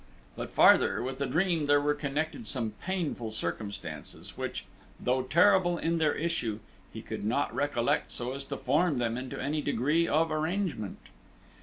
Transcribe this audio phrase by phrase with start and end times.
[0.35, 4.65] But farther, with the dream there were connected some painful circumstances which,
[4.99, 6.57] though terrible in their issue,
[6.91, 10.97] he could not recollect so as to form them into any degree of arrangement.